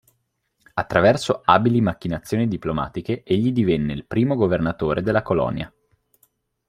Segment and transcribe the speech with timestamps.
[0.73, 5.71] Attraverso abili macchinazioni diplomatiche, egli divenne il primo governatore della colonia.